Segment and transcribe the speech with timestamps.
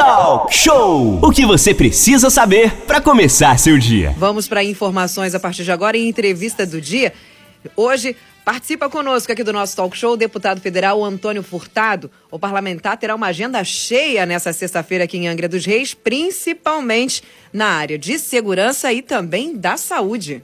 [0.00, 1.20] Talk Show!
[1.22, 4.14] O que você precisa saber para começar seu dia.
[4.16, 7.12] Vamos para informações a partir de agora em entrevista do dia.
[7.76, 12.10] Hoje participa conosco aqui do nosso talk show o deputado federal Antônio Furtado.
[12.30, 17.22] O parlamentar terá uma agenda cheia nessa sexta-feira aqui em Angra dos Reis, principalmente
[17.52, 20.42] na área de segurança e também da saúde.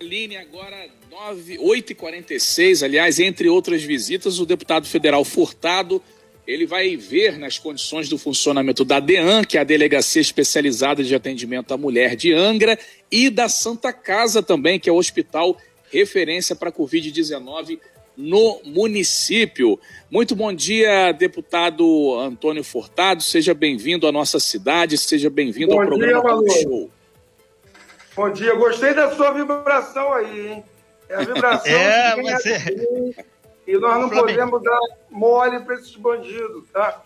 [0.00, 6.02] Aline, agora 9, 8h46, aliás, entre outras visitas, o deputado federal Furtado
[6.48, 11.14] ele vai ver nas condições do funcionamento da DEAN, que é a Delegacia Especializada de
[11.14, 12.78] Atendimento à Mulher de Angra,
[13.12, 15.58] e da Santa Casa também, que é o hospital
[15.92, 17.78] referência para a Covid-19
[18.16, 19.78] no município.
[20.10, 23.22] Muito bom dia, deputado Antônio Furtado.
[23.22, 26.90] Seja bem-vindo à nossa cidade, seja bem-vindo ao programa Talk Show.
[28.16, 30.64] Bom dia, gostei da sua vibração aí, hein?
[31.10, 32.64] É a vibração é, mas é...
[33.68, 37.02] E nós não podemos dar mole para esses bandidos, tá?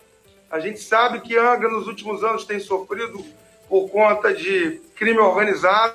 [0.49, 3.21] A gente sabe que Angra nos últimos anos tem sofrido
[3.67, 5.93] por conta de crime organizado.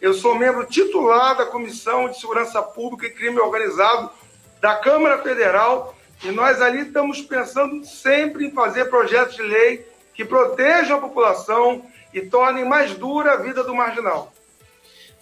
[0.00, 4.10] Eu sou membro titular da Comissão de Segurança Pública e Crime Organizado
[4.60, 10.24] da Câmara Federal e nós ali estamos pensando sempre em fazer projetos de lei que
[10.24, 14.32] protejam a população e tornem mais dura a vida do marginal.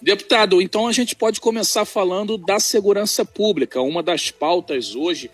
[0.01, 3.81] Deputado, então a gente pode começar falando da segurança pública.
[3.81, 5.31] Uma das pautas hoje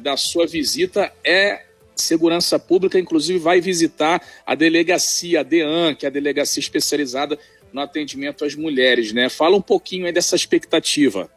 [0.00, 6.08] da sua visita é segurança pública, inclusive vai visitar a delegacia, a DEAN, que é
[6.08, 7.38] a delegacia especializada
[7.72, 9.28] no atendimento às mulheres, né?
[9.28, 11.30] Fala um pouquinho aí dessa expectativa.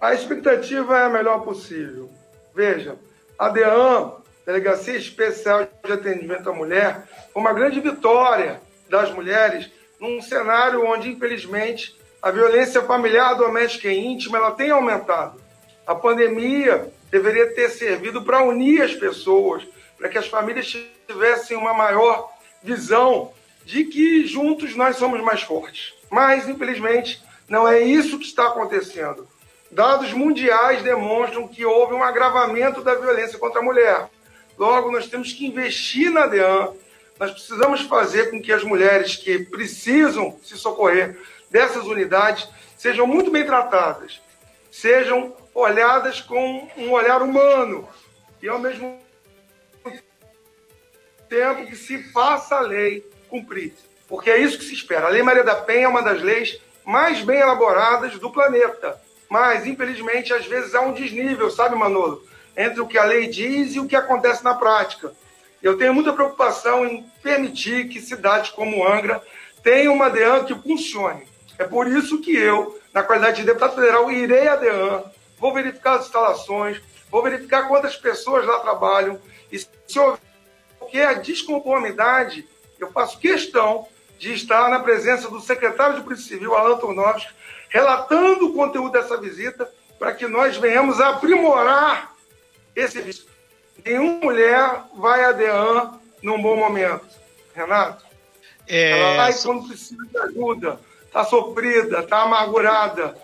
[0.00, 2.10] A expectativa é a melhor possível.
[2.54, 2.96] Veja,
[3.38, 4.12] a DEAN,
[4.44, 9.70] Delegacia Especial de Atendimento à Mulher, foi uma grande vitória das mulheres
[10.02, 15.40] num cenário onde, infelizmente, a violência familiar, doméstica e íntima ela tem aumentado.
[15.86, 19.62] A pandemia deveria ter servido para unir as pessoas,
[19.96, 22.28] para que as famílias tivessem uma maior
[22.60, 23.32] visão
[23.64, 25.94] de que juntos nós somos mais fortes.
[26.10, 29.28] Mas, infelizmente, não é isso que está acontecendo.
[29.70, 34.10] Dados mundiais demonstram que houve um agravamento da violência contra a mulher.
[34.58, 36.72] Logo, nós temos que investir na DEAN,
[37.22, 41.16] nós precisamos fazer com que as mulheres que precisam se socorrer
[41.48, 44.20] dessas unidades sejam muito bem tratadas,
[44.72, 47.88] sejam olhadas com um olhar humano
[48.42, 48.98] e, ao mesmo
[51.28, 53.72] tempo, que se faça a lei cumprir.
[54.08, 55.06] Porque é isso que se espera.
[55.06, 59.00] A Lei Maria da Penha é uma das leis mais bem elaboradas do planeta.
[59.28, 62.26] Mas, infelizmente, às vezes há um desnível, sabe, Manolo?
[62.56, 65.14] Entre o que a lei diz e o que acontece na prática.
[65.62, 69.22] Eu tenho muita preocupação em permitir que cidades como Angra
[69.62, 71.26] tenham uma DEAN que funcione.
[71.56, 75.04] É por isso que eu, na qualidade de deputado federal, irei à DEAN,
[75.38, 76.80] vou verificar as instalações,
[77.10, 79.20] vou verificar quantas pessoas lá trabalham
[79.52, 80.18] e se houver
[80.78, 82.46] qualquer desconformidade,
[82.78, 83.86] eu faço questão
[84.18, 87.32] de estar na presença do secretário de Polícia Civil, Alan Tornovski,
[87.68, 92.14] relatando o conteúdo dessa visita para que nós venhamos a aprimorar
[92.74, 93.31] esse serviço.
[93.84, 97.06] Nenhuma mulher vai a DEAN num bom momento.
[97.54, 98.04] Renato?
[98.68, 98.98] É...
[98.98, 103.16] Ela vai quando precisa de ajuda, está sofrida, está amargurada.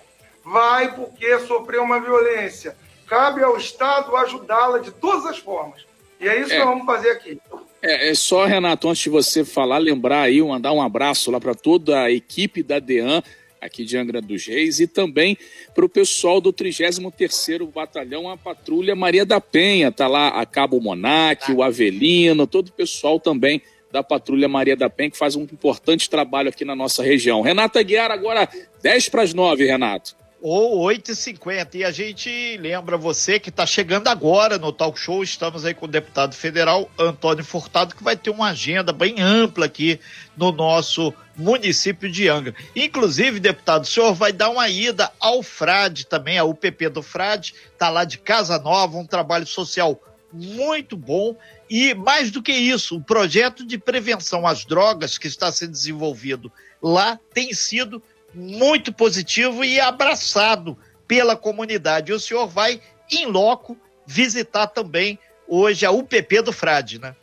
[0.44, 2.76] Vai porque sofreu uma violência.
[3.06, 5.86] Cabe ao Estado ajudá-la de todas as formas.
[6.20, 6.58] E é isso é.
[6.58, 7.40] que nós vamos fazer aqui.
[7.80, 11.54] É, é, só, Renato, antes de você falar, lembrar aí, mandar um abraço lá para
[11.54, 13.22] toda a equipe da DEAN,
[13.60, 15.36] aqui de Angra dos Reis, e também
[15.74, 20.80] para o pessoal do 33º Batalhão, a Patrulha Maria da Penha, tá lá a Cabo
[20.80, 25.42] Monac, o Avelino, todo o pessoal também da Patrulha Maria da Penha, que faz um
[25.42, 27.41] importante trabalho aqui na nossa região.
[27.41, 28.48] Renata Guiar, agora
[28.82, 31.75] 10 para as 9, Renato ou 8h50.
[31.75, 35.22] E a gente lembra você que está chegando agora no talk show.
[35.22, 39.66] Estamos aí com o deputado federal Antônio Furtado, que vai ter uma agenda bem ampla
[39.66, 40.00] aqui
[40.37, 42.54] no nosso município de Angra.
[42.75, 47.55] Inclusive, deputado, o senhor vai dar uma ida ao Frade também, a UPP do Frade,
[47.72, 50.00] está lá de Casa Nova, um trabalho social
[50.32, 51.37] muito bom.
[51.70, 56.50] E mais do que isso, o projeto de prevenção às drogas que está sendo desenvolvido
[56.82, 58.02] lá tem sido
[58.34, 60.76] muito positivo e abraçado
[61.06, 62.12] pela comunidade.
[62.12, 62.80] E o senhor vai,
[63.10, 63.76] em loco,
[64.06, 67.16] visitar também hoje a UPP do Frade, né?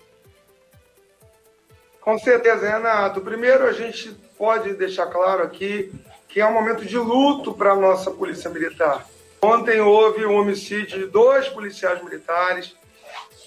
[2.02, 3.22] Com certeza, Renato.
[3.22, 5.92] Primeiro, a gente pode deixar claro aqui
[6.28, 9.08] que é um momento de luto para a nossa Polícia Militar.
[9.42, 12.76] Ontem houve um homicídio de dois policiais militares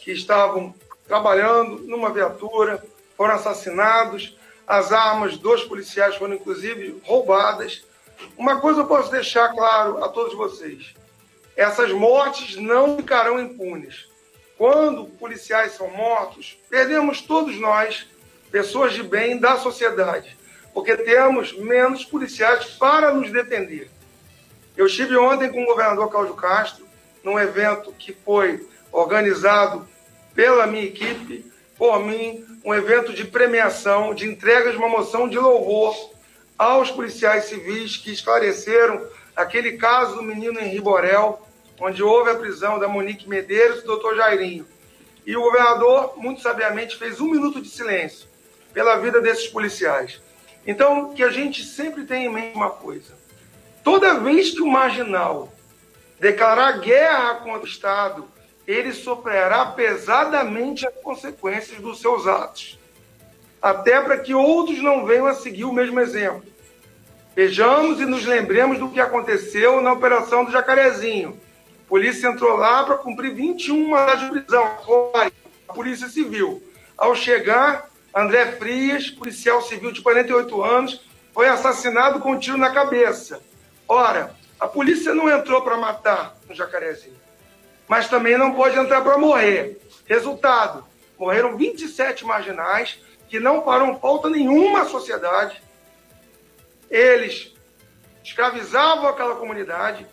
[0.03, 0.75] que estavam
[1.07, 2.83] trabalhando numa viatura,
[3.17, 4.39] foram assassinados
[4.69, 7.83] as armas dos policiais foram, inclusive, roubadas.
[8.37, 10.95] Uma coisa eu posso deixar claro a todos vocês:
[11.57, 14.07] essas mortes não ficarão impunes.
[14.59, 18.09] quando policiais são mortos, perdemos todos nós,
[18.51, 20.37] pessoas de bem da sociedade,
[20.75, 23.89] porque temos menos policiais para nos defender.
[24.77, 26.85] Eu estive ontem com o governador Cláudio Castro,
[27.23, 29.89] num evento que foi organizado
[30.35, 35.39] pela minha equipe, por mim, um evento de premiação, de entrega de uma moção de
[35.39, 35.95] louvor
[36.57, 39.07] aos policiais civis que esclareceram
[39.37, 41.41] aquele caso do menino Henri Borel,
[41.81, 44.67] onde houve a prisão da Monique Medeiros e do doutor Jairinho.
[45.25, 48.27] E o governador, muito sabiamente, fez um minuto de silêncio
[48.73, 50.21] pela vida desses policiais.
[50.67, 53.17] Então, que a gente sempre tenha em mente uma coisa.
[53.85, 55.53] Toda vez que o marginal
[56.19, 58.29] declarar guerra contra o Estado,
[58.69, 62.79] ele sofrerá pesadamente as consequências dos seus atos.
[63.63, 66.45] Até para que outros não venham a seguir o mesmo exemplo.
[67.35, 71.41] Vejamos e nos lembremos do que aconteceu na Operação do Jacarezinho.
[71.87, 74.71] A polícia entrou lá para cumprir 21 horas de prisão.
[75.67, 76.63] A Polícia Civil.
[76.97, 82.71] Ao chegar, André Frias, policial civil de 48 anos, foi assassinado com um tiro na
[82.71, 83.41] cabeça.
[83.89, 87.17] Ora, a polícia não entrou para matar no Jacarezinho,
[87.89, 89.81] mas também não pode entrar para morrer.
[90.07, 90.85] Resultado:
[91.19, 92.99] morreram 27 marginais
[93.29, 95.63] que não farão falta nenhuma à sociedade.
[96.91, 97.55] Eles
[98.23, 100.07] escravizavam aquela comunidade,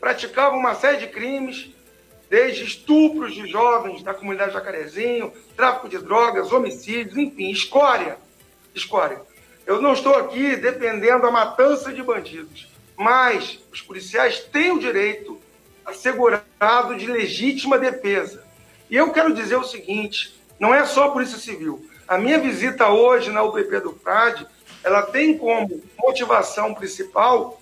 [0.00, 1.70] praticavam uma série de crimes,
[2.28, 8.16] desde estupros de jovens da comunidade Jacarezinho, tráfico de drogas, homicídios, enfim, escória.
[8.74, 9.20] Escória.
[9.66, 12.72] Eu não estou aqui defendendo a matança de bandidos
[13.02, 15.40] mas os policiais têm o direito
[15.84, 18.44] assegurado de legítima defesa.
[18.90, 21.86] E eu quero dizer o seguinte: não é só a Polícia Civil.
[22.06, 24.46] A minha visita hoje na UPP do PRAD,
[24.84, 27.60] ela tem como motivação principal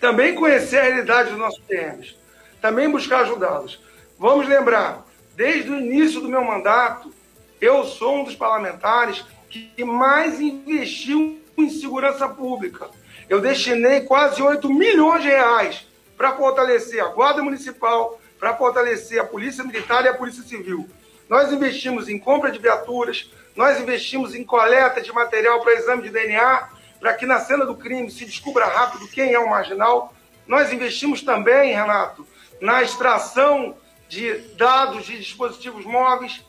[0.00, 2.16] também conhecer a realidade dos nossos PMs,
[2.60, 3.80] também buscar ajudá-los.
[4.18, 7.12] Vamos lembrar, desde o início do meu mandato,
[7.60, 12.88] eu sou um dos parlamentares que mais investiu em segurança pública
[13.30, 15.86] eu destinei quase 8 milhões de reais
[16.20, 20.86] para fortalecer a Guarda Municipal, para fortalecer a Polícia Militar e a Polícia Civil.
[21.30, 26.10] Nós investimos em compra de viaturas, nós investimos em coleta de material para exame de
[26.10, 26.68] DNA,
[27.00, 30.12] para que na cena do crime se descubra rápido quem é o marginal.
[30.46, 32.26] Nós investimos também, Renato,
[32.60, 36.44] na extração de dados de dispositivos móveis.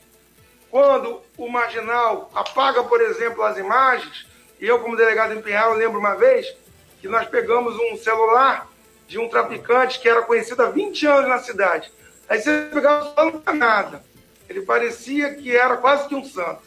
[0.69, 4.27] Quando o marginal apaga, por exemplo, as imagens,
[4.59, 6.45] e eu, como delegado em Pinhal, lembro uma vez
[6.99, 8.69] que nós pegamos um celular
[9.11, 11.91] de um traficante que era conhecido há 20 anos na cidade.
[12.29, 14.01] Aí você pegava só não tinha nada.
[14.47, 16.61] Ele parecia que era quase que um santo.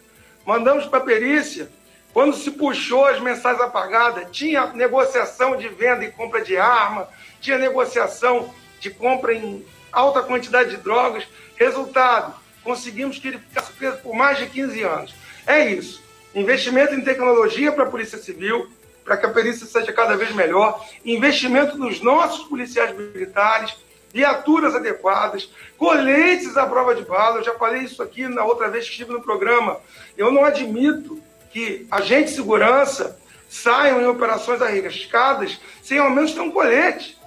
[0.45, 1.71] Mandamos para a perícia.
[2.13, 7.09] Quando se puxou as mensagens apagadas, tinha negociação de venda e compra de arma,
[7.41, 11.27] tinha negociação de compra em alta quantidade de drogas.
[11.57, 15.15] Resultado, conseguimos que ele ficasse preso por mais de 15 anos.
[15.47, 16.03] É isso.
[16.35, 18.69] Investimento em tecnologia para a Polícia Civil,
[19.05, 23.77] para que a perícia seja cada vez melhor, investimento nos nossos policiais militares,
[24.13, 27.39] viaturas adequadas, coletes à prova de bala.
[27.39, 29.79] Eu já falei isso aqui na outra vez que estive no programa.
[30.17, 31.21] Eu não admito
[31.51, 33.19] que agentes de segurança
[33.49, 37.19] saiam em operações arriscadas sem ao menos ter um colete.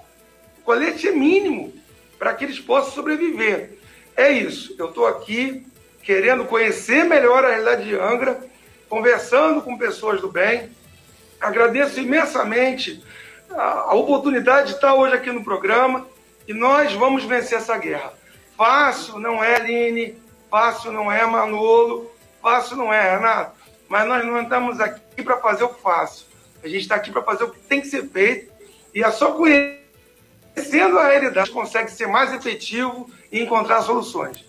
[0.58, 1.72] O colete é mínimo
[2.18, 3.78] para que eles possam sobreviver.
[4.16, 4.74] É isso.
[4.78, 5.64] Eu estou aqui
[6.02, 8.42] querendo conhecer melhor a realidade de Angra,
[8.88, 10.70] conversando com pessoas do bem,
[11.40, 13.02] Agradeço imensamente
[13.50, 16.06] a, oportunidade de estar hoje aqui no programa
[16.46, 18.12] e nós vamos vencer essa guerra.
[18.56, 22.10] Fácil não é, Aline, fácil não é, Manolo,
[22.42, 23.52] fácil não é, Renato,
[23.88, 26.26] mas nós não estamos aqui para fazer o fácil.
[26.62, 28.52] A gente está aqui para fazer o que tem que ser feito
[28.92, 34.47] e é só conhecendo a realidade consegue ser mais efetivo e encontrar soluções.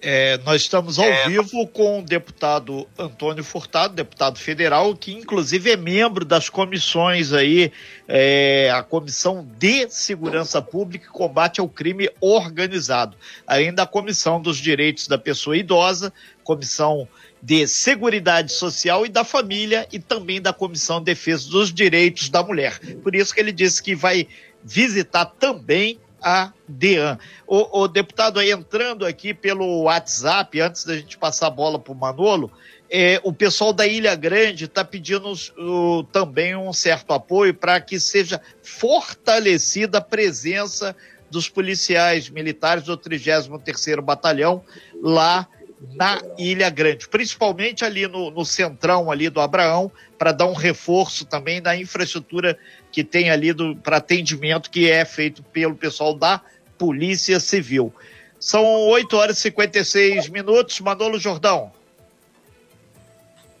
[0.00, 1.28] É, nós estamos ao é.
[1.28, 7.72] vivo com o deputado Antônio Furtado, deputado federal, que inclusive é membro das comissões aí,
[8.06, 14.58] é, a Comissão de Segurança Pública e Combate ao Crime Organizado, ainda a Comissão dos
[14.58, 16.12] Direitos da Pessoa Idosa,
[16.44, 17.08] Comissão
[17.42, 22.42] de Seguridade Social e da Família e também da Comissão de Defesa dos Direitos da
[22.42, 22.78] Mulher.
[23.02, 24.28] Por isso que ele disse que vai
[24.62, 27.18] visitar também a DEAN.
[27.46, 31.92] O, o, deputado aí entrando aqui pelo WhatsApp, antes da gente passar a bola para
[31.92, 32.50] o Manolo,
[32.90, 38.00] é, o pessoal da Ilha Grande está pedindo uh, também um certo apoio para que
[38.00, 40.96] seja fortalecida a presença
[41.30, 44.64] dos policiais militares do 33º Batalhão
[45.02, 45.46] lá
[45.94, 51.24] na Ilha Grande, principalmente ali no, no centrão ali do Abraão, para dar um reforço
[51.24, 52.58] também na infraestrutura
[52.90, 56.40] que tem ali para atendimento que é feito pelo pessoal da
[56.76, 57.92] Polícia Civil.
[58.38, 60.80] São 8 horas e 56 minutos.
[60.80, 61.72] Manolo Jordão.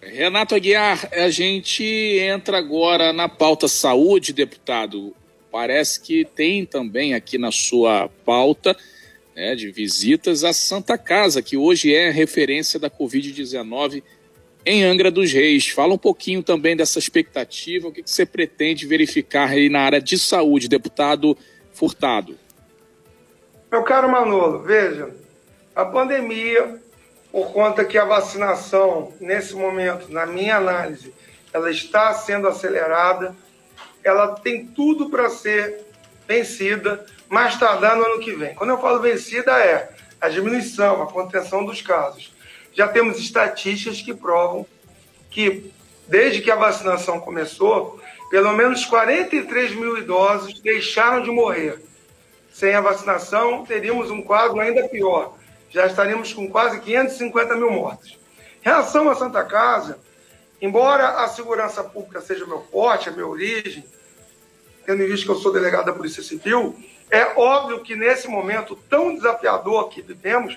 [0.00, 5.14] Renato Aguiar, a gente entra agora na pauta saúde, deputado.
[5.50, 8.76] Parece que tem também aqui na sua pauta
[9.34, 14.02] né, de visitas a Santa Casa, que hoje é referência da Covid-19
[14.68, 15.68] em Angra dos Reis.
[15.70, 20.00] Fala um pouquinho também dessa expectativa, o que, que você pretende verificar aí na área
[20.00, 21.36] de saúde, deputado
[21.72, 22.38] Furtado.
[23.72, 25.10] Meu caro Manolo, veja,
[25.74, 26.78] a pandemia,
[27.32, 31.14] por conta que a vacinação, nesse momento, na minha análise,
[31.52, 33.34] ela está sendo acelerada,
[34.04, 35.86] ela tem tudo para ser
[36.26, 38.54] vencida, mais tardar no ano que vem.
[38.54, 39.88] Quando eu falo vencida, é
[40.20, 42.32] a diminuição, a contenção dos casos.
[42.78, 44.64] Já temos estatísticas que provam
[45.32, 45.72] que,
[46.06, 51.82] desde que a vacinação começou, pelo menos 43 mil idosos deixaram de morrer
[52.52, 55.36] sem a vacinação, teríamos um quadro ainda pior.
[55.68, 58.16] Já estaríamos com quase 550 mil mortos.
[58.64, 59.98] Em relação à Santa Casa,
[60.62, 63.84] embora a segurança pública seja meu forte, a minha origem,
[64.86, 66.76] tendo em vista que eu sou delegado da Polícia Civil,
[67.10, 70.56] é óbvio que nesse momento tão desafiador que vivemos,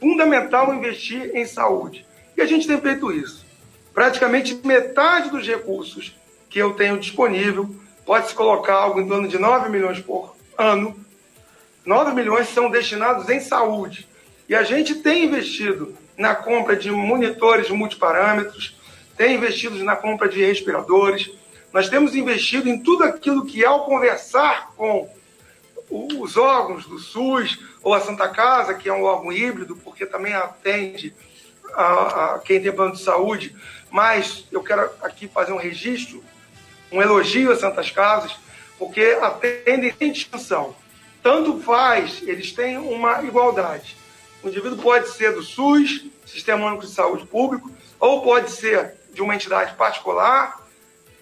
[0.00, 2.06] fundamental investir em saúde.
[2.36, 3.44] E a gente tem feito isso.
[3.92, 6.16] Praticamente metade dos recursos
[6.48, 7.68] que eu tenho disponível
[8.06, 10.96] pode-se colocar algo em torno de 9 milhões por ano
[11.88, 14.06] 9 milhões são destinados em saúde.
[14.46, 18.76] E a gente tem investido na compra de monitores multiparâmetros,
[19.16, 21.30] tem investido na compra de respiradores,
[21.72, 25.08] nós temos investido em tudo aquilo que, ao conversar com
[25.90, 30.34] os órgãos do SUS ou a Santa Casa, que é um órgão híbrido, porque também
[30.34, 31.14] atende
[31.74, 33.54] a, a quem tem plano de saúde,
[33.90, 36.22] mas eu quero aqui fazer um registro,
[36.92, 38.36] um elogio às Santas Casas,
[38.78, 40.74] porque atendem sem distinção
[41.22, 43.96] tanto faz, eles têm uma igualdade.
[44.42, 49.20] O indivíduo pode ser do SUS, Sistema Único de Saúde Público, ou pode ser de
[49.20, 50.58] uma entidade particular,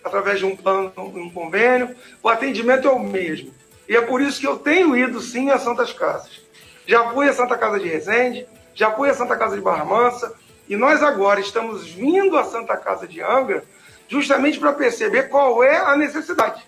[0.04, 1.96] através de um plano, um convênio.
[2.22, 3.52] O atendimento é o mesmo.
[3.88, 6.40] E é por isso que eu tenho ido sim a Santas Casas.
[6.86, 10.34] Já fui a Santa Casa de Resende, já fui a Santa Casa de Barra Mansa,
[10.68, 13.64] e nós agora estamos vindo a Santa Casa de Angra
[14.08, 16.64] justamente para perceber qual é a necessidade.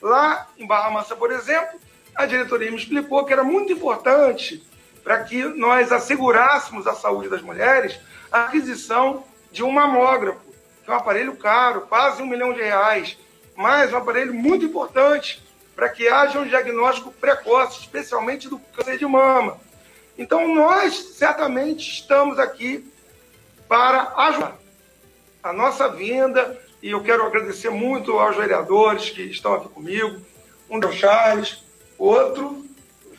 [0.00, 1.78] Lá em Barra Mansa, por exemplo,
[2.14, 4.66] a diretoria me explicou que era muito importante
[5.04, 7.98] para que nós assegurássemos a saúde das mulheres
[8.30, 10.40] a aquisição de um mamógrafo,
[10.84, 13.16] que é um aparelho caro, quase um milhão de reais,
[13.56, 15.42] mas um aparelho muito importante
[15.78, 19.60] para que haja um diagnóstico precoce, especialmente do câncer de mama.
[20.18, 22.92] Então, nós certamente estamos aqui
[23.68, 24.58] para ajudar
[25.40, 30.20] a nossa vinda, e eu quero agradecer muito aos vereadores que estão aqui comigo,
[30.68, 31.62] um do Charles,
[31.96, 32.66] Outro.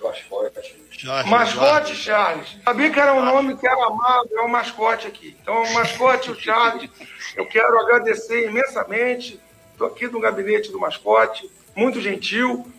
[0.02, 0.84] Mascote.
[0.92, 1.96] Jorge, mascote Jorge.
[1.96, 2.58] Charles.
[2.66, 5.38] Sabia que era um nome que era amado, é o mascote aqui.
[5.42, 6.90] Então, o mascote, o Charles,
[7.38, 9.40] eu quero agradecer imensamente.
[9.72, 12.70] Estou aqui no gabinete do mascote, muito gentil.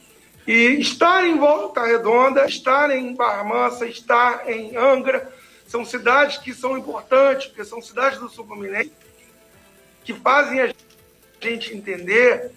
[0.47, 5.33] E estar em Volta Redonda, estar em Barra Mansa, estar em Angra,
[5.67, 8.93] são cidades que são importantes, porque são cidades do sul fluminense
[10.05, 10.73] que fazem a
[11.41, 12.51] gente entender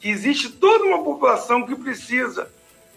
[0.00, 2.50] que existe toda uma população que precisa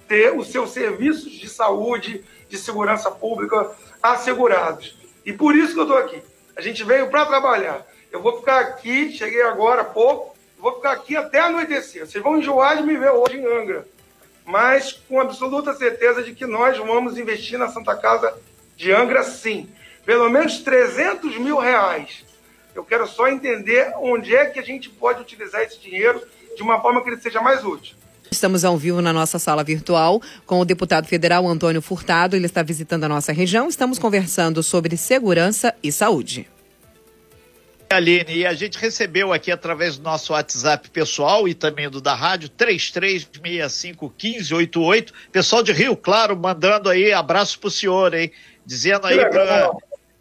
[0.07, 4.97] ter os seus serviços de saúde, de segurança pública assegurados.
[5.25, 6.21] E por isso que eu estou aqui.
[6.55, 7.85] A gente veio para trabalhar.
[8.11, 12.05] Eu vou ficar aqui, cheguei agora há pouco, vou ficar aqui até anoitecer.
[12.05, 13.87] Vocês vão enjoar de me ver hoje em Angra,
[14.45, 18.33] mas com absoluta certeza de que nós vamos investir na Santa Casa
[18.75, 19.69] de Angra, sim.
[20.05, 22.25] Pelo menos 300 mil reais.
[22.73, 26.21] Eu quero só entender onde é que a gente pode utilizar esse dinheiro
[26.55, 27.95] de uma forma que ele seja mais útil.
[28.31, 32.35] Estamos ao vivo na nossa sala virtual com o deputado federal Antônio Furtado.
[32.35, 33.67] Ele está visitando a nossa região.
[33.67, 36.47] Estamos conversando sobre segurança e saúde.
[37.91, 42.13] Aline, e a gente recebeu aqui através do nosso WhatsApp pessoal e também do da
[42.13, 45.11] rádio, 33651588.
[45.31, 48.31] Pessoal de Rio Claro mandando aí abraço pro senhor, hein?
[48.63, 49.71] Dizendo aí para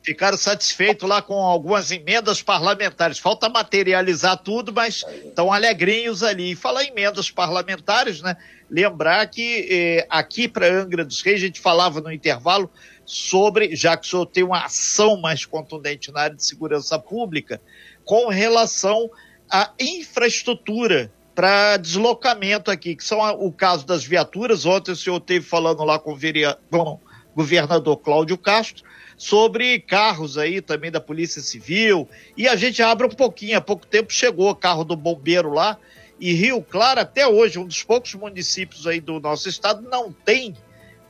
[0.02, 3.18] ficaram satisfeitos lá com algumas emendas parlamentares.
[3.18, 6.52] Falta materializar tudo, mas estão alegrinhos ali.
[6.52, 8.36] E falar em emendas parlamentares, né?
[8.70, 12.70] Lembrar que eh, aqui para Angra dos Reis, a gente falava no intervalo
[13.04, 17.60] sobre, já que o senhor tem uma ação mais contundente na área de segurança pública,
[18.04, 19.10] com relação
[19.50, 24.66] à infraestrutura para deslocamento aqui, que são o caso das viaturas.
[24.66, 27.00] Ontem o senhor teve falando lá com o, vereador, com o
[27.34, 28.84] governador Cláudio Castro,
[29.18, 32.08] sobre carros aí também da Polícia Civil.
[32.36, 35.76] E a gente abre um pouquinho, há pouco tempo chegou o carro do bombeiro lá.
[36.20, 40.54] E Rio Claro, até hoje, um dos poucos municípios aí do nosso estado, não tem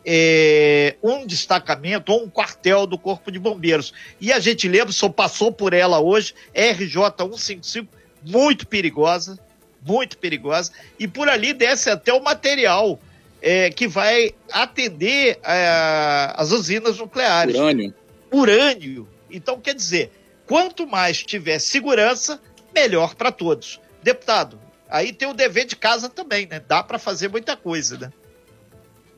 [0.04, 3.92] é, um destacamento ou um quartel do Corpo de Bombeiros.
[4.20, 7.88] E a gente lembra, só passou por ela hoje, RJ 155,
[8.24, 9.38] muito perigosa,
[9.86, 12.98] muito perigosa, e por ali desce até o material
[13.40, 17.54] é, que vai atender é, as usinas nucleares.
[17.54, 17.94] Urânio.
[18.32, 19.08] Urânio.
[19.30, 20.12] Então, quer dizer,
[20.47, 22.40] quanto mais tiver segurança,
[22.75, 23.80] melhor para todos.
[24.02, 26.61] Deputado, aí tem o dever de casa também, né?
[26.66, 28.12] Dá para fazer muita coisa, né?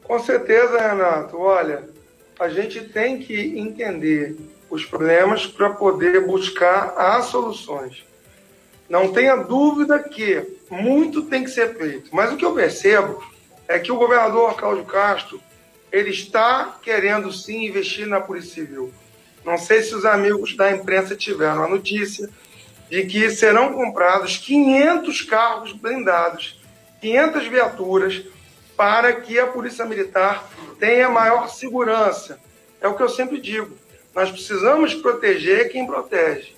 [0.03, 1.37] Com certeza, Renato.
[1.39, 1.89] Olha,
[2.39, 4.37] a gente tem que entender
[4.69, 8.05] os problemas para poder buscar as soluções.
[8.89, 12.11] Não tenha dúvida que muito tem que ser feito.
[12.13, 13.23] Mas o que eu percebo
[13.69, 15.41] é que o governador Cláudio Castro
[15.93, 18.93] ele está querendo sim investir na Polícia Civil.
[19.45, 22.29] Não sei se os amigos da imprensa tiveram a notícia
[22.91, 26.61] de que serão comprados 500 carros blindados,
[27.01, 28.23] 500 viaturas
[28.77, 32.41] para que a Polícia Militar tenha maior segurança.
[32.81, 33.77] É o que eu sempre digo.
[34.15, 36.55] Nós precisamos proteger quem protege.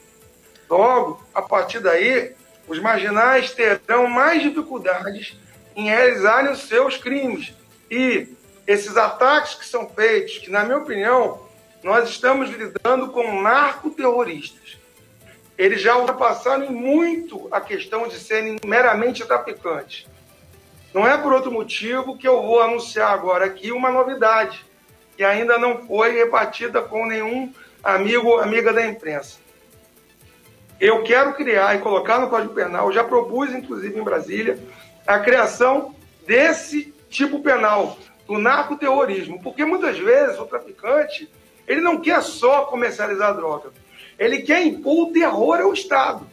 [0.71, 2.33] Logo, a partir daí,
[2.67, 5.37] os marginais terão mais dificuldades
[5.77, 7.53] em realizarem os seus crimes.
[7.91, 8.29] E
[8.67, 11.42] esses ataques que são feitos, que, na minha opinião,
[11.83, 14.79] nós estamos lidando com narcoterroristas.
[15.59, 20.07] Eles já ultrapassaram muito a questão de serem meramente traficantes.
[20.95, 24.65] Não é por outro motivo que eu vou anunciar agora aqui uma novidade,
[25.17, 29.39] que ainda não foi repartida com nenhum amigo amiga da imprensa.
[30.79, 34.59] Eu quero criar e colocar no Código Penal, já propus, inclusive, em Brasília,
[35.07, 35.95] a criação
[36.27, 37.97] desse tipo penal,
[38.27, 39.41] do narcoterrorismo.
[39.43, 41.31] Porque muitas vezes o traficante,
[41.67, 43.71] ele não quer só comercializar droga,
[44.19, 46.27] ele quer impor o terror ao Estado.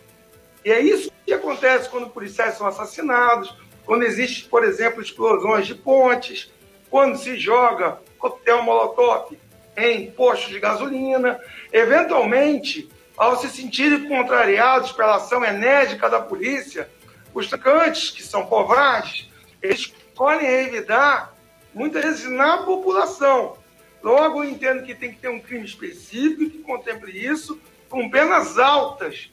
[0.63, 3.55] E é isso que acontece quando policiais são assassinados,
[3.85, 6.51] quando existe, por exemplo, explosões de pontes,
[6.89, 9.37] quando se joga coquetel molotov
[9.77, 11.39] em postos de gasolina.
[11.71, 16.89] Eventualmente, ao se sentirem contrariados pela ação enérgica da polícia,
[17.33, 19.29] os traficantes, que são covardes,
[19.61, 21.33] eles escolhem revidar,
[21.73, 23.57] muitas vezes, na população.
[24.01, 27.59] Logo, eu entendo que tem que ter um crime específico que contemple isso,
[27.89, 29.29] com penas altas.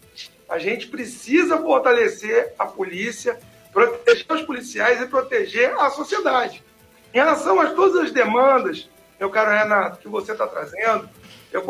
[0.48, 3.38] A gente precisa fortalecer a polícia,
[3.72, 6.64] proteger os policiais e proteger a sociedade.
[7.12, 11.08] Em relação a todas as demandas, meu caro Renato, que você está trazendo,
[11.52, 11.66] eu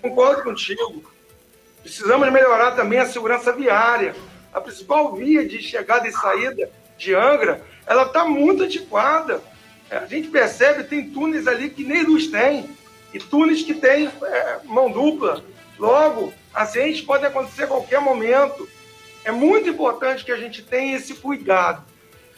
[0.00, 1.12] concordo contigo.
[1.82, 4.14] Precisamos melhorar também a segurança viária.
[4.52, 9.42] A principal via de chegada e saída de Angra, ela está muito antiquada.
[9.90, 12.68] A gente percebe tem túneis ali que nem luz tem,
[13.12, 15.42] e túneis que têm é, mão dupla.
[15.78, 18.68] Logo, acidentes podem acontecer a qualquer momento.
[19.24, 21.84] É muito importante que a gente tenha esse cuidado.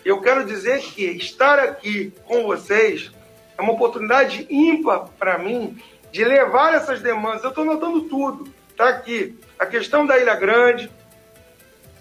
[0.04, 3.10] Eu quero dizer que estar aqui com vocês
[3.58, 5.76] é uma oportunidade ímpar para mim
[6.12, 7.42] de levar essas demandas.
[7.42, 8.52] Eu estou notando tudo.
[8.70, 10.90] Está aqui a questão da Ilha Grande.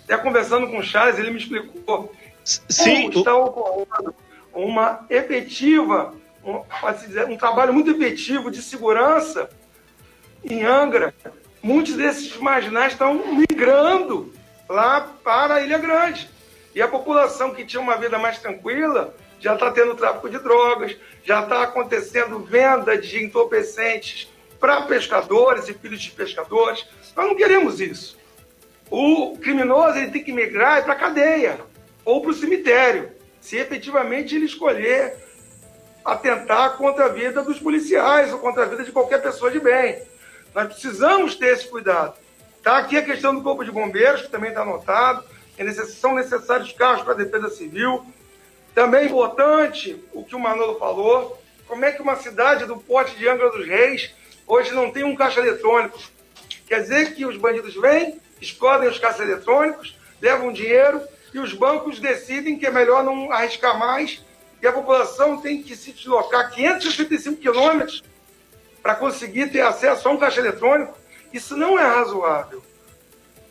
[0.03, 4.15] Até conversando com o Charles, ele me explicou Sim, como está ocorrendo
[4.53, 6.61] uma efetiva, um,
[6.93, 9.49] dizer, um trabalho muito efetivo de segurança
[10.43, 11.13] em Angra.
[11.61, 14.33] Muitos desses marginais estão migrando
[14.67, 16.29] lá para a Ilha Grande.
[16.73, 20.95] E a população que tinha uma vida mais tranquila já está tendo tráfico de drogas,
[21.23, 26.85] já está acontecendo venda de entorpecentes para pescadores e filhos de pescadores.
[27.15, 28.17] Nós não queremos isso.
[28.89, 31.59] O criminoso ele tem que migrar para a cadeia
[32.03, 35.15] ou para o cemitério, se efetivamente ele escolher
[36.03, 40.01] atentar contra a vida dos policiais ou contra a vida de qualquer pessoa de bem.
[40.53, 42.15] Nós precisamos ter esse cuidado.
[42.57, 45.23] Está aqui a questão do Corpo de Bombeiros, que também está anotado.
[45.87, 48.05] São necessários carros para a Defesa Civil.
[48.73, 53.15] Também é importante o que o Manolo falou, como é que uma cidade do porte
[53.15, 54.13] de Angra dos Reis
[54.47, 55.99] hoje não tem um caixa eletrônico.
[56.67, 61.01] Quer dizer que os bandidos vêm, explodem os caixas eletrônicos, levam dinheiro
[61.33, 64.23] e os bancos decidem que é melhor não arriscar mais
[64.61, 68.03] e a população tem que se deslocar 565 quilômetros
[68.81, 70.97] para conseguir ter acesso a um caixa eletrônico.
[71.31, 72.63] Isso não é razoável.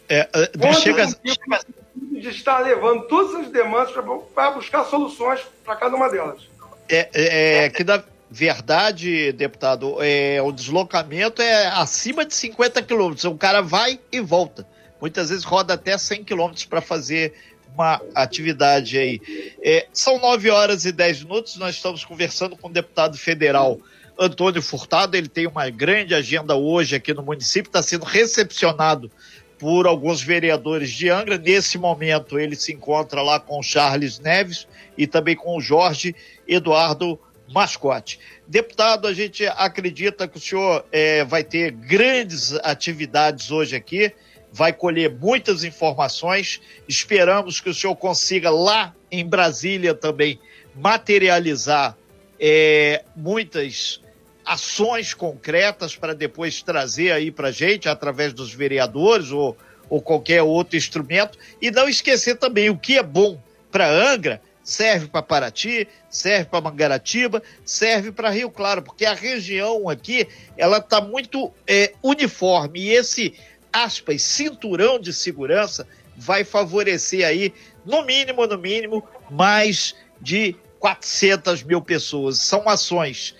[0.08, 1.60] É, é chega, chega...
[1.94, 3.92] de estar levando todas as demandas
[4.34, 6.48] para buscar soluções para cada uma delas.
[6.88, 13.24] É, é, é que da, verdade, deputado, é, o deslocamento é acima de 50 quilômetros.
[13.24, 14.66] O cara vai e volta.
[15.00, 17.34] Muitas vezes roda até 100 quilômetros para fazer
[17.78, 19.20] uma atividade aí.
[19.62, 21.56] É, são 9 horas e 10 minutos.
[21.56, 23.78] Nós estamos conversando com o deputado federal
[24.18, 25.16] Antônio Furtado.
[25.16, 29.10] Ele tem uma grande agenda hoje aqui no município, está sendo recepcionado
[29.58, 31.38] por alguns vereadores de Angra.
[31.38, 36.14] Nesse momento, ele se encontra lá com Charles Neves e também com o Jorge
[36.46, 37.18] Eduardo
[37.52, 38.18] mascote.
[38.46, 44.12] Deputado, a gente acredita que o senhor é, vai ter grandes atividades hoje aqui,
[44.52, 46.60] vai colher muitas informações.
[46.88, 50.38] Esperamos que o senhor consiga lá em Brasília também
[50.74, 51.96] materializar
[52.38, 54.00] é, muitas
[54.44, 59.56] ações concretas para depois trazer aí para gente através dos vereadores ou,
[59.90, 61.38] ou qualquer outro instrumento.
[61.60, 66.60] E não esquecer também o que é bom para Angra serve para Paraty, serve para
[66.60, 72.90] Mangaratiba, serve para Rio Claro, porque a região aqui ela está muito é, uniforme e
[72.90, 73.34] esse
[73.72, 77.54] aspas cinturão de segurança vai favorecer aí
[77.84, 82.38] no mínimo, no mínimo, mais de 400 mil pessoas.
[82.38, 83.36] São ações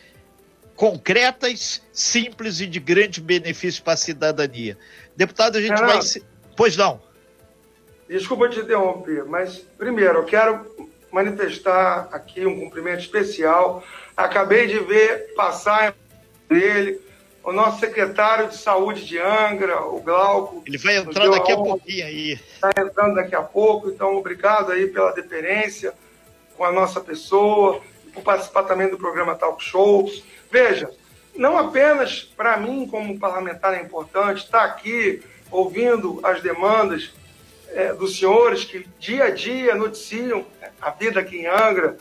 [0.76, 4.78] concretas, simples e de grande benefício para a cidadania.
[5.16, 6.22] Deputado, a gente Renato, vai.
[6.56, 7.02] Pois não.
[8.08, 10.64] Desculpa te interromper, mas primeiro eu quero
[11.12, 13.84] manifestar aqui um cumprimento especial.
[14.16, 15.94] Acabei de ver passar
[16.48, 17.00] dele
[17.48, 20.62] o nosso secretário de saúde de Angra, o Glauco.
[20.66, 22.32] Ele vai entrar daqui a pouquinho aí.
[22.32, 25.94] Está entrando daqui a pouco, então obrigado aí pela deferência
[26.58, 27.80] com a nossa pessoa,
[28.12, 30.10] por participar também do programa Talk Show.
[30.50, 30.90] Veja,
[31.34, 37.14] não apenas para mim como parlamentar é importante estar aqui ouvindo as demandas
[37.70, 40.44] é, dos senhores que dia a dia noticiam
[40.82, 41.96] a vida aqui em Angra,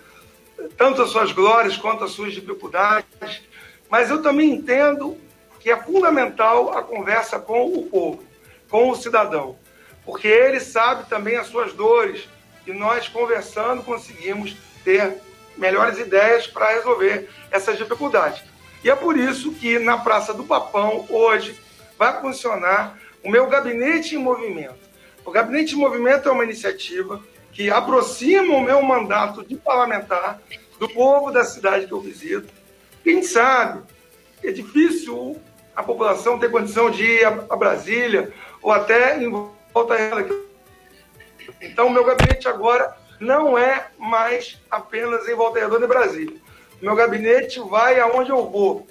[0.75, 3.41] tanto as suas glórias quanto as suas dificuldades,
[3.89, 5.17] mas eu também entendo
[5.59, 8.23] que é fundamental a conversa com o povo,
[8.69, 9.57] com o cidadão,
[10.05, 12.27] porque ele sabe também as suas dores
[12.65, 15.17] e nós conversando conseguimos ter
[15.57, 18.43] melhores ideias para resolver essas dificuldades.
[18.83, 21.59] E é por isso que na Praça do Papão hoje
[21.97, 24.87] vai funcionar o meu gabinete em movimento.
[25.25, 30.39] O Gabinete em Movimento é uma iniciativa que aproxima o meu mandato de parlamentar
[30.79, 32.47] do povo da cidade que eu visito.
[33.03, 33.81] Quem sabe
[34.41, 35.37] é difícil
[35.77, 40.25] a população ter condição de ir a Brasília ou até em volta a ela.
[41.61, 46.37] Então, meu gabinete agora não é mais apenas em Volta Redonda e Brasília.
[46.81, 48.85] Meu gabinete vai aonde eu vou.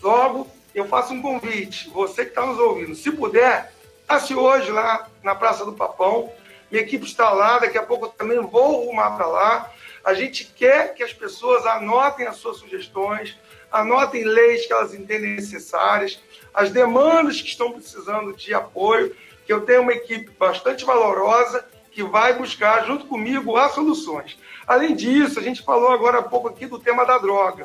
[0.00, 1.90] Logo, eu faço um convite.
[1.90, 3.72] Você que está nos ouvindo, se puder,
[4.06, 6.32] Passe hoje lá na Praça do Papão.
[6.70, 9.72] Minha equipe está lá, daqui a pouco eu também vou rumar para lá.
[10.04, 13.36] A gente quer que as pessoas anotem as suas sugestões,
[13.70, 16.20] anotem leis que elas entendem necessárias,
[16.56, 19.14] as demandas que estão precisando de apoio,
[19.46, 24.36] que eu tenho uma equipe bastante valorosa que vai buscar, junto comigo, as soluções.
[24.66, 27.64] Além disso, a gente falou agora há pouco aqui do tema da droga,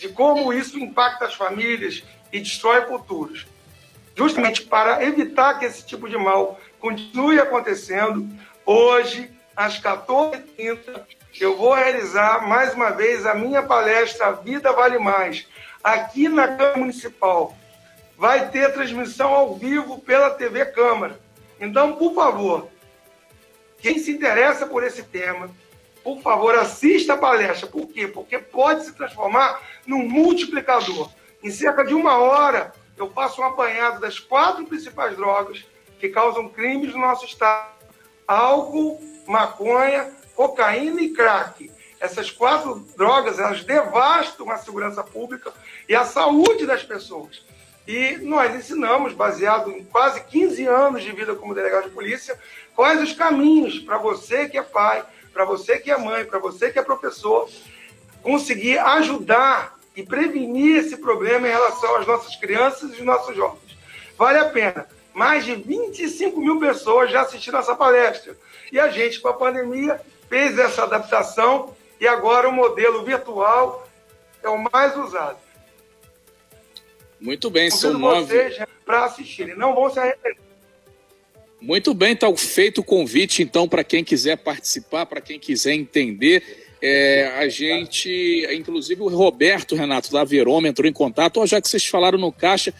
[0.00, 3.46] de como isso impacta as famílias e destrói futuros
[4.16, 8.28] justamente para evitar que esse tipo de mal continue acontecendo,
[8.64, 11.02] hoje, às 14h30,
[11.40, 15.46] eu vou realizar mais uma vez a minha palestra Vida Vale Mais,
[15.82, 17.56] aqui na Câmara Municipal.
[18.16, 21.18] Vai ter transmissão ao vivo pela TV Câmara.
[21.60, 22.68] Então, por favor,
[23.78, 25.50] quem se interessa por esse tema,
[26.02, 27.66] por favor, assista a palestra.
[27.66, 28.06] Por quê?
[28.06, 31.10] Porque pode se transformar num multiplicador.
[31.42, 35.64] Em cerca de uma hora, eu faço um apanhado das quatro principais drogas
[35.98, 37.72] que causam crimes no nosso estado:
[38.26, 41.72] álcool, maconha, cocaína e crack.
[41.98, 45.52] Essas quatro drogas, elas devastam a segurança pública
[45.88, 47.42] e a saúde das pessoas.
[47.86, 52.38] E nós ensinamos, baseado em quase 15 anos de vida como delegado de polícia,
[52.74, 56.70] quais os caminhos para você que é pai, para você que é mãe, para você
[56.70, 57.48] que é professor,
[58.22, 63.76] conseguir ajudar e prevenir esse problema em relação às nossas crianças e nossos jovens.
[64.16, 64.88] Vale a pena.
[65.12, 68.36] Mais de 25 mil pessoas já assistiram essa palestra.
[68.72, 73.86] E a gente, com a pandemia, fez essa adaptação e agora o modelo virtual
[74.42, 75.38] é o mais usado.
[77.20, 78.34] Muito bem, são nove.
[78.84, 80.42] Para assistirem, não vão se arrepender.
[81.60, 86.42] Muito bem, está feito o convite, então, para quem quiser participar, para quem quiser entender
[86.86, 91.66] é, a gente, inclusive o Roberto Renato da Veroma entrou em contato, ó, já que
[91.66, 92.74] vocês falaram no caixa,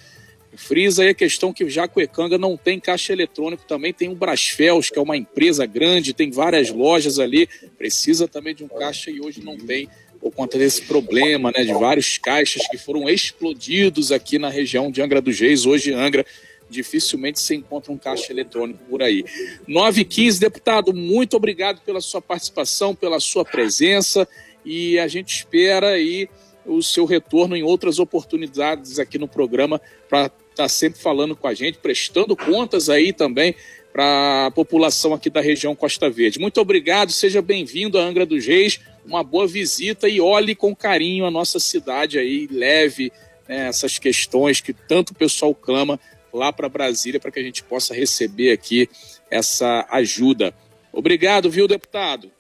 [0.55, 4.99] frisa aí a questão que Jacuecanga não tem caixa eletrônico, também tem o Brasfels, que
[4.99, 9.43] é uma empresa grande, tem várias lojas ali, precisa também de um caixa e hoje
[9.43, 9.89] não tem
[10.25, 15.03] por conta desse problema, né, de vários caixas que foram explodidos aqui na região de
[15.03, 16.25] Angra dos Reis, hoje Angra
[16.71, 19.23] dificilmente se encontra um caixa eletrônico por aí.
[19.69, 24.27] 9 e 15, deputado, muito obrigado pela sua participação, pela sua presença
[24.65, 26.27] e a gente espera aí
[26.65, 31.47] o seu retorno em outras oportunidades aqui no programa para estar tá sempre falando com
[31.47, 33.55] a gente, prestando contas aí também
[33.93, 36.41] para a população aqui da região Costa Verde.
[36.41, 38.81] Muito obrigado, seja bem-vindo a Angra dos Reis.
[39.05, 43.13] Uma boa visita e olhe com carinho a nossa cidade aí, leve
[43.49, 45.99] né, essas questões que tanto o pessoal clama
[46.33, 48.89] lá para Brasília para que a gente possa receber aqui
[49.31, 50.55] essa ajuda.
[50.93, 52.31] Obrigado, viu, deputado?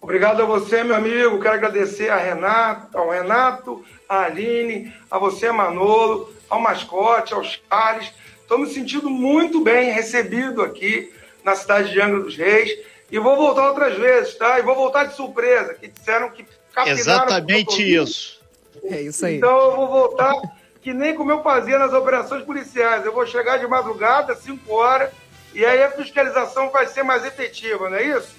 [0.00, 1.40] Obrigado a você, meu amigo.
[1.40, 8.10] Quero agradecer a Renato, ao Renato, a Aline, a você, Manolo, ao Mascote, ao Charles.
[8.40, 11.12] Estou me sentindo muito bem recebido aqui
[11.44, 12.70] na cidade de Angra dos Reis.
[13.10, 14.58] E vou voltar outras vezes, tá?
[14.58, 16.46] E vou voltar de surpresa, que disseram que
[16.86, 18.40] Exatamente isso.
[18.84, 19.36] É isso aí.
[19.36, 20.34] Então eu vou voltar
[20.80, 23.04] que nem como eu fazia nas operações policiais.
[23.04, 25.10] Eu vou chegar de madrugada, 5 horas,
[25.52, 28.34] e aí a fiscalização vai ser mais efetiva, não é isso?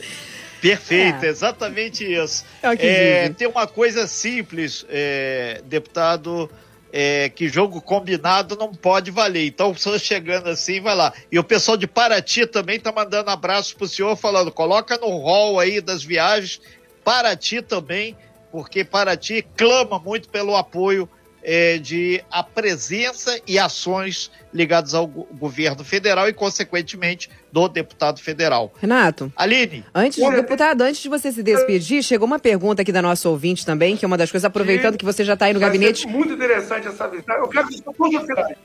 [0.61, 1.27] Perfeito, é.
[1.27, 2.45] exatamente isso.
[2.61, 6.49] É, é tem uma coisa simples, é, deputado,
[6.91, 9.47] é, que jogo combinado não pode valer.
[9.47, 11.13] Então, o senhor chegando assim, vai lá.
[11.31, 15.59] E o pessoal de Paraty também tá mandando abraço pro senhor, falando, coloca no rol
[15.59, 16.61] aí das viagens,
[17.03, 18.15] Paraty também,
[18.51, 21.09] porque Paraty clama muito pelo apoio
[21.43, 28.73] é, de a presença e ações ligadas ao governo federal e, consequentemente, do deputado federal.
[28.79, 29.31] Renato.
[29.35, 29.85] Aline.
[29.93, 33.95] Antes, deputado, antes de você se despedir, chegou uma pergunta aqui da nossa ouvinte também,
[33.95, 36.07] que é uma das coisas, aproveitando que você já está aí no gabinete.
[36.07, 37.33] muito interessante essa visita.
[37.33, 38.55] Eu quero que você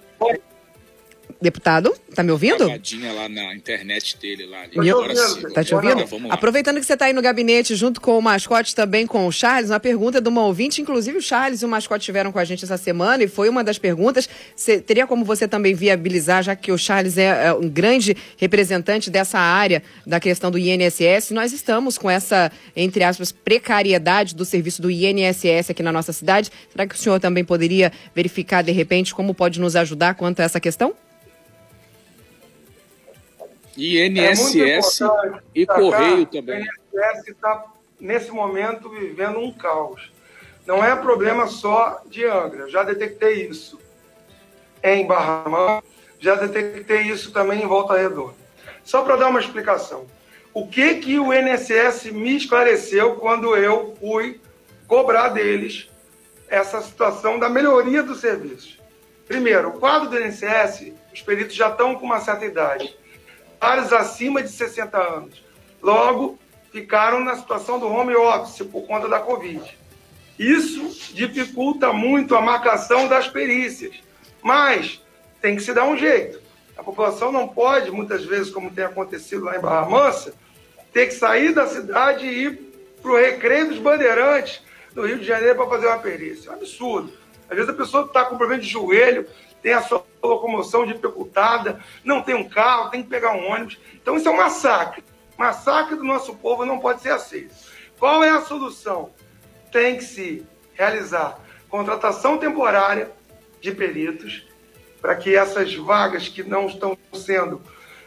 [1.41, 2.67] Deputado, tá me ouvindo?
[3.13, 4.63] lá na internet dele lá.
[4.63, 4.79] Ali.
[4.79, 5.03] Meu,
[5.53, 6.05] tá te ouvindo?
[6.31, 9.71] Aproveitando que você tá aí no gabinete junto com o mascote também com o Charles,
[9.71, 12.65] uma pergunta de uma ouvinte, inclusive o Charles e o mascote estiveram com a gente
[12.65, 14.29] essa semana e foi uma das perguntas.
[14.55, 19.11] Cê, teria como você também viabilizar, já que o Charles é, é um grande representante
[19.11, 24.81] dessa área da questão do INSS, nós estamos com essa, entre aspas, precariedade do serviço
[24.81, 26.51] do INSS aqui na nossa cidade.
[26.71, 30.45] Será que o senhor também poderia verificar de repente como pode nos ajudar quanto a
[30.45, 30.95] essa questão?
[33.77, 36.63] INSS é e Correio também.
[36.93, 37.67] O INSS está,
[38.01, 40.13] nesse momento, vivendo um caos.
[40.67, 43.79] Não é problema só de Angra, já detectei isso
[44.83, 45.83] em Barra
[46.19, 48.35] já detectei isso também em Volta Redonda.
[48.85, 50.07] Só para dar uma explicação.
[50.55, 54.41] O que, que o INSS me esclareceu quando eu fui
[54.87, 55.91] cobrar deles
[56.49, 58.79] essa situação da melhoria dos serviços?
[59.27, 62.97] Primeiro, o quadro do INSS, os peritos já estão com uma certa idade
[63.61, 65.45] áreas acima de 60 anos.
[65.83, 66.39] Logo,
[66.73, 69.63] ficaram na situação do home office por conta da Covid.
[70.39, 73.95] Isso dificulta muito a marcação das perícias,
[74.43, 75.03] mas
[75.41, 76.41] tem que se dar um jeito.
[76.77, 80.35] A população não pode, muitas vezes, como tem acontecido lá em Barra Mansa,
[80.93, 82.67] ter que sair da cidade e ir
[83.01, 84.61] para o Recreio dos Bandeirantes,
[84.95, 86.49] no Rio de Janeiro, para fazer uma perícia.
[86.49, 87.13] É um absurdo.
[87.49, 89.27] Às vezes a pessoa está com problema de joelho,
[89.67, 93.77] tem a sua locomoção dificultada, não tem um carro, tem que pegar um ônibus.
[93.95, 95.03] Então isso é um massacre.
[95.37, 97.53] Massacre do nosso povo não pode ser aceito.
[97.99, 99.11] Qual é a solução?
[99.73, 103.11] Tem que se realizar contratação temporária
[103.61, 104.47] de peritos
[105.01, 107.61] para que essas vagas que não estão sendo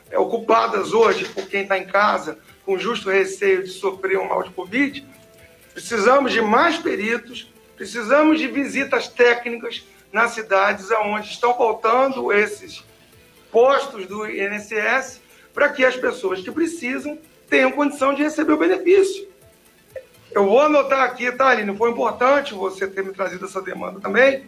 [0.10, 4.43] é, ocupadas hoje por quem está em casa com justo receio de sofrer um mal
[4.43, 5.06] de Covid,
[5.74, 12.84] precisamos de mais peritos, precisamos de visitas técnicas, nas cidades onde estão faltando esses
[13.52, 15.22] postos do INSS
[15.54, 17.17] para que as pessoas que precisam
[17.50, 19.28] tenham condição de receber o benefício.
[20.32, 21.76] Eu vou anotar aqui, tá, Aline?
[21.76, 24.43] Foi importante você ter me trazido essa demanda também,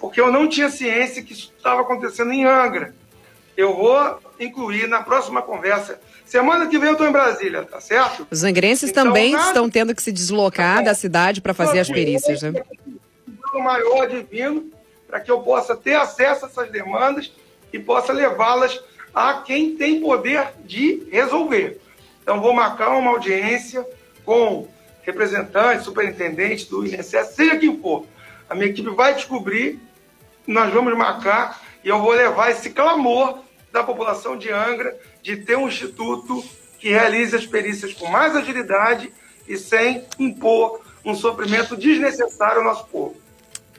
[0.00, 2.94] porque eu não tinha ciência que isso estava acontecendo em Angra.
[3.54, 6.00] Eu vou incluir na próxima conversa.
[6.24, 8.26] Semana que vem eu estou em Brasília, tá certo?
[8.30, 9.48] Os angrenses então, também nada...
[9.48, 12.52] estão tendo que se deslocar tá da cidade para fazer as perícias, né?
[13.54, 14.70] Um maior divino
[15.08, 17.32] para que eu possa ter acesso a essas demandas
[17.72, 18.78] e possa levá-las
[19.14, 21.80] a quem tem poder de resolver.
[22.22, 23.84] Então, vou marcar uma audiência
[24.24, 24.68] com
[25.02, 28.04] representantes, superintendentes do INSS, seja quem for.
[28.48, 29.80] A minha equipe vai descobrir,
[30.46, 33.38] nós vamos marcar e eu vou levar esse clamor
[33.72, 36.44] da população de Angra de ter um instituto
[36.78, 39.12] que realize as perícias com mais agilidade
[39.48, 43.16] e sem impor um sofrimento desnecessário ao nosso povo.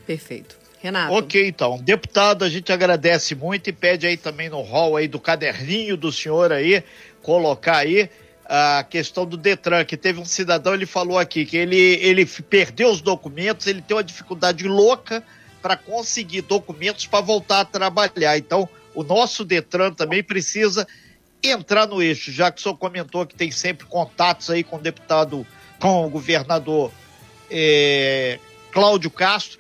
[0.06, 0.59] Perfeito.
[0.82, 1.14] Renato.
[1.14, 1.78] Ok, então.
[1.78, 6.12] Deputado, a gente agradece muito e pede aí também no hall aí do caderninho do
[6.12, 6.84] senhor aí,
[7.22, 8.10] colocar aí
[8.46, 12.90] a questão do Detran, que teve um cidadão, ele falou aqui que ele, ele perdeu
[12.90, 15.24] os documentos, ele tem uma dificuldade louca
[15.62, 18.38] para conseguir documentos para voltar a trabalhar.
[18.38, 20.88] Então, o nosso Detran também precisa
[21.44, 24.82] entrar no eixo, já que o senhor comentou que tem sempre contatos aí com o
[24.82, 25.46] deputado,
[25.80, 26.92] com o governador
[27.52, 28.40] é,
[28.72, 29.60] Cláudio Castro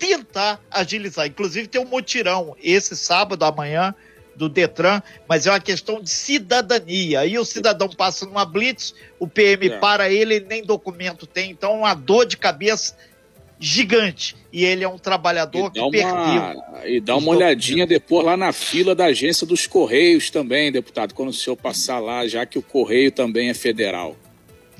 [0.00, 1.26] tentar agilizar.
[1.26, 3.94] Inclusive tem um mutirão esse sábado, amanhã,
[4.34, 7.20] do Detran, mas é uma questão de cidadania.
[7.20, 9.78] Aí o cidadão passa numa blitz, o PM é.
[9.78, 12.96] para ele, nem documento tem, então uma dor de cabeça
[13.58, 14.34] gigante.
[14.50, 16.64] E ele é um trabalhador que uma, perdeu.
[16.86, 21.28] E dá uma olhadinha depois lá na fila da agência dos Correios também, deputado, quando
[21.28, 24.16] o senhor passar lá, já que o Correio também é federal.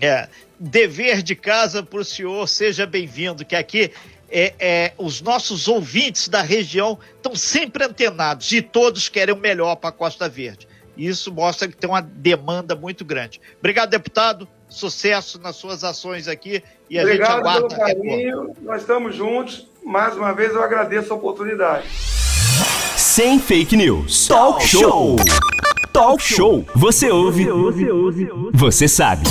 [0.01, 0.27] É,
[0.59, 3.91] dever de casa para o senhor, seja bem-vindo, que aqui
[4.31, 9.77] é, é, os nossos ouvintes da região estão sempre antenados e todos querem o melhor
[9.77, 10.69] para a Costa Verde.
[10.97, 13.41] Isso mostra que tem uma demanda muito grande.
[13.59, 14.47] Obrigado, deputado.
[14.69, 17.69] Sucesso nas suas ações aqui e a Obrigado gente aguarda.
[17.69, 18.55] Pelo carinho.
[18.63, 19.69] Nós estamos juntos.
[19.85, 21.89] Mais uma vez eu agradeço a oportunidade.
[22.97, 24.29] Sem fake news.
[24.29, 25.17] Talk show.
[25.93, 26.65] Talk show.
[26.77, 27.47] Você ouve.
[28.53, 29.25] Você sabe.